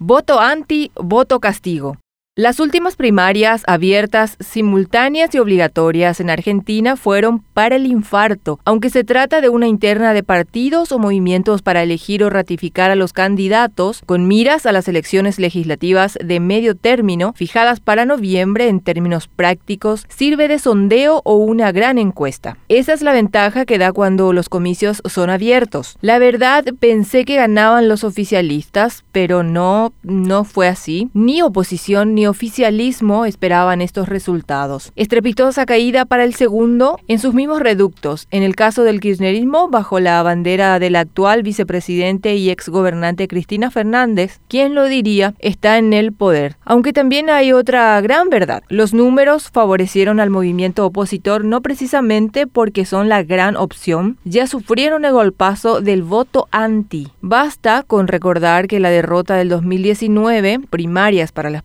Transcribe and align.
Voto 0.00 0.38
anti, 0.38 0.88
voto 0.94 1.40
castigo. 1.40 1.96
Las 2.38 2.60
últimas 2.60 2.94
primarias 2.94 3.64
abiertas, 3.66 4.36
simultáneas 4.38 5.34
y 5.34 5.40
obligatorias 5.40 6.20
en 6.20 6.30
Argentina 6.30 6.94
fueron 6.94 7.40
para 7.40 7.74
el 7.74 7.84
infarto, 7.84 8.60
aunque 8.64 8.90
se 8.90 9.02
trata 9.02 9.40
de 9.40 9.48
una 9.48 9.66
interna 9.66 10.14
de 10.14 10.22
partidos 10.22 10.92
o 10.92 11.00
movimientos 11.00 11.62
para 11.62 11.82
elegir 11.82 12.22
o 12.22 12.30
ratificar 12.30 12.92
a 12.92 12.94
los 12.94 13.12
candidatos 13.12 14.02
con 14.06 14.28
miras 14.28 14.66
a 14.66 14.70
las 14.72 14.86
elecciones 14.86 15.40
legislativas 15.40 16.16
de 16.24 16.38
medio 16.38 16.76
término 16.76 17.32
fijadas 17.32 17.80
para 17.80 18.04
noviembre 18.04 18.68
en 18.68 18.78
términos 18.78 19.26
prácticos, 19.26 20.06
sirve 20.08 20.46
de 20.46 20.60
sondeo 20.60 21.22
o 21.24 21.34
una 21.38 21.72
gran 21.72 21.98
encuesta. 21.98 22.56
Esa 22.68 22.92
es 22.92 23.02
la 23.02 23.10
ventaja 23.10 23.64
que 23.64 23.78
da 23.78 23.92
cuando 23.92 24.32
los 24.32 24.48
comicios 24.48 25.02
son 25.06 25.30
abiertos. 25.30 25.96
La 26.02 26.20
verdad, 26.20 26.64
pensé 26.78 27.24
que 27.24 27.34
ganaban 27.34 27.88
los 27.88 28.04
oficialistas, 28.04 29.02
pero 29.10 29.42
no, 29.42 29.92
no 30.04 30.44
fue 30.44 30.68
así. 30.68 31.10
Ni 31.14 31.42
oposición 31.42 32.14
ni 32.14 32.27
oficialismo 32.28 33.24
esperaban 33.24 33.80
estos 33.80 34.08
resultados. 34.08 34.92
Estrepitosa 34.94 35.66
caída 35.66 36.04
para 36.04 36.24
el 36.24 36.34
segundo 36.34 36.98
en 37.08 37.18
sus 37.18 37.34
mismos 37.34 37.60
reductos. 37.60 38.28
En 38.30 38.42
el 38.42 38.54
caso 38.54 38.84
del 38.84 39.00
kirchnerismo, 39.00 39.68
bajo 39.68 39.98
la 39.98 40.22
bandera 40.22 40.78
del 40.78 40.96
actual 40.96 41.42
vicepresidente 41.42 42.36
y 42.36 42.50
exgobernante 42.50 43.28
Cristina 43.28 43.70
Fernández, 43.70 44.40
quien 44.48 44.74
lo 44.74 44.84
diría, 44.84 45.34
está 45.38 45.78
en 45.78 45.92
el 45.92 46.12
poder. 46.12 46.56
Aunque 46.64 46.92
también 46.92 47.30
hay 47.30 47.52
otra 47.52 48.00
gran 48.00 48.28
verdad. 48.28 48.62
Los 48.68 48.94
números 48.94 49.50
favorecieron 49.50 50.20
al 50.20 50.30
movimiento 50.30 50.86
opositor 50.86 51.44
no 51.44 51.60
precisamente 51.62 52.46
porque 52.46 52.84
son 52.84 53.08
la 53.08 53.22
gran 53.22 53.56
opción, 53.56 54.18
ya 54.24 54.46
sufrieron 54.46 55.04
el 55.04 55.12
golpazo 55.12 55.80
del 55.80 56.02
voto 56.02 56.48
anti. 56.50 57.08
Basta 57.20 57.82
con 57.86 58.08
recordar 58.08 58.68
que 58.68 58.80
la 58.80 58.90
derrota 58.90 59.34
del 59.34 59.48
2019, 59.48 60.60
primarias 60.70 61.32
para 61.32 61.50
las 61.50 61.62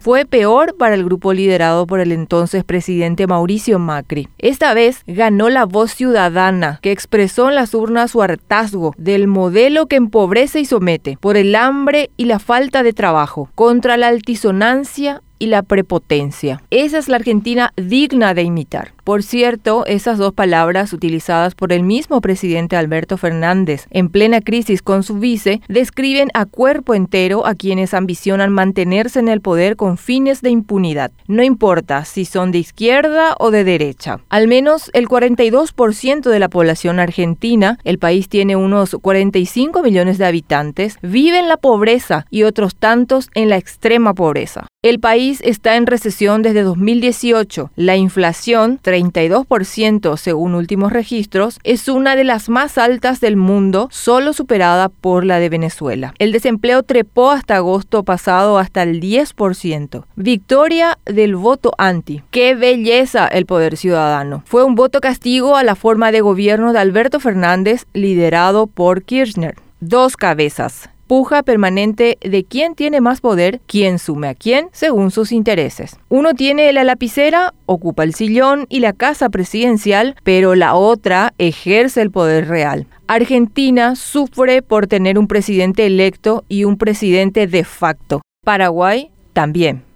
fue 0.00 0.24
peor 0.24 0.76
para 0.76 0.96
el 0.96 1.04
grupo 1.04 1.32
liderado 1.32 1.86
por 1.86 2.00
el 2.00 2.10
entonces 2.10 2.64
presidente 2.64 3.26
Mauricio 3.26 3.78
Macri. 3.78 4.28
Esta 4.38 4.74
vez 4.74 5.02
ganó 5.06 5.48
la 5.48 5.64
voz 5.64 5.94
ciudadana, 5.94 6.80
que 6.82 6.90
expresó 6.90 7.48
en 7.48 7.54
las 7.54 7.72
urnas 7.72 8.10
su 8.10 8.20
hartazgo 8.20 8.94
del 8.98 9.28
modelo 9.28 9.86
que 9.86 9.96
empobrece 9.96 10.60
y 10.60 10.64
somete, 10.64 11.16
por 11.20 11.36
el 11.36 11.54
hambre 11.54 12.10
y 12.16 12.24
la 12.24 12.40
falta 12.40 12.82
de 12.82 12.92
trabajo, 12.92 13.48
contra 13.54 13.96
la 13.96 14.08
altisonancia 14.08 15.22
y 15.40 15.46
la 15.46 15.64
prepotencia. 15.64 16.62
Esa 16.70 16.98
es 16.98 17.08
la 17.08 17.16
Argentina 17.16 17.72
digna 17.76 18.34
de 18.34 18.44
imitar. 18.44 18.92
Por 19.02 19.24
cierto, 19.24 19.84
esas 19.86 20.18
dos 20.18 20.32
palabras 20.34 20.92
utilizadas 20.92 21.56
por 21.56 21.72
el 21.72 21.82
mismo 21.82 22.20
presidente 22.20 22.76
Alberto 22.76 23.16
Fernández 23.16 23.88
en 23.90 24.08
plena 24.08 24.40
crisis 24.40 24.82
con 24.82 25.02
su 25.02 25.18
vice 25.18 25.60
describen 25.66 26.28
a 26.34 26.46
cuerpo 26.46 26.94
entero 26.94 27.44
a 27.46 27.56
quienes 27.56 27.94
ambicionan 27.94 28.52
mantenerse 28.52 29.18
en 29.18 29.28
el 29.28 29.40
poder 29.40 29.74
con 29.74 29.98
fines 29.98 30.42
de 30.42 30.50
impunidad. 30.50 31.10
No 31.26 31.42
importa 31.42 32.04
si 32.04 32.24
son 32.24 32.52
de 32.52 32.58
izquierda 32.58 33.34
o 33.38 33.50
de 33.50 33.64
derecha. 33.64 34.20
Al 34.28 34.46
menos 34.46 34.90
el 34.92 35.08
42% 35.08 36.28
de 36.28 36.38
la 36.38 36.48
población 36.48 37.00
argentina, 37.00 37.78
el 37.84 37.98
país 37.98 38.28
tiene 38.28 38.54
unos 38.54 38.96
45 39.00 39.82
millones 39.82 40.18
de 40.18 40.26
habitantes, 40.26 40.98
vive 41.02 41.38
en 41.38 41.48
la 41.48 41.56
pobreza 41.56 42.26
y 42.30 42.42
otros 42.42 42.76
tantos 42.76 43.28
en 43.34 43.48
la 43.48 43.56
extrema 43.56 44.14
pobreza. 44.14 44.66
El 44.82 44.98
país 44.98 45.42
está 45.44 45.76
en 45.76 45.86
recesión 45.86 46.40
desde 46.40 46.62
2018. 46.62 47.70
La 47.76 47.96
inflación, 47.96 48.80
32% 48.82 50.16
según 50.16 50.54
últimos 50.54 50.90
registros, 50.90 51.58
es 51.64 51.86
una 51.88 52.16
de 52.16 52.24
las 52.24 52.48
más 52.48 52.78
altas 52.78 53.20
del 53.20 53.36
mundo, 53.36 53.88
solo 53.92 54.32
superada 54.32 54.88
por 54.88 55.26
la 55.26 55.38
de 55.38 55.50
Venezuela. 55.50 56.14
El 56.18 56.32
desempleo 56.32 56.82
trepó 56.82 57.30
hasta 57.30 57.56
agosto 57.56 58.04
pasado 58.04 58.56
hasta 58.56 58.82
el 58.82 59.02
10%. 59.02 60.06
Victoria 60.16 60.98
del 61.04 61.36
voto 61.36 61.72
anti. 61.76 62.22
¡Qué 62.30 62.54
belleza 62.54 63.28
el 63.28 63.44
poder 63.44 63.76
ciudadano! 63.76 64.44
Fue 64.46 64.64
un 64.64 64.76
voto 64.76 65.02
castigo 65.02 65.56
a 65.56 65.62
la 65.62 65.74
forma 65.74 66.10
de 66.10 66.22
gobierno 66.22 66.72
de 66.72 66.78
Alberto 66.78 67.20
Fernández 67.20 67.84
liderado 67.92 68.66
por 68.66 69.02
Kirchner. 69.02 69.56
Dos 69.80 70.16
cabezas 70.16 70.88
puja 71.10 71.42
permanente 71.42 72.18
de 72.20 72.44
quién 72.44 72.76
tiene 72.76 73.00
más 73.00 73.20
poder, 73.20 73.60
quién 73.66 73.98
sume 73.98 74.28
a 74.28 74.36
quién, 74.36 74.68
según 74.70 75.10
sus 75.10 75.32
intereses. 75.32 75.96
Uno 76.08 76.34
tiene 76.34 76.72
la 76.72 76.84
lapicera, 76.84 77.52
ocupa 77.66 78.04
el 78.04 78.14
sillón 78.14 78.66
y 78.68 78.78
la 78.78 78.92
casa 78.92 79.28
presidencial, 79.28 80.14
pero 80.22 80.54
la 80.54 80.76
otra 80.76 81.34
ejerce 81.38 82.00
el 82.00 82.12
poder 82.12 82.46
real. 82.46 82.86
Argentina 83.08 83.96
sufre 83.96 84.62
por 84.62 84.86
tener 84.86 85.18
un 85.18 85.26
presidente 85.26 85.84
electo 85.84 86.44
y 86.48 86.62
un 86.62 86.76
presidente 86.76 87.48
de 87.48 87.64
facto. 87.64 88.20
Paraguay 88.44 89.10
también. 89.32 89.89